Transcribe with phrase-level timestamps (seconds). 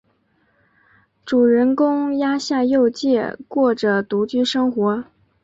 [1.23, 5.03] 主人公鸭下佑介过着独居生活。